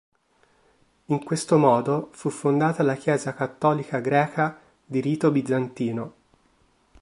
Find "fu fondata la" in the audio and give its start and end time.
2.13-2.95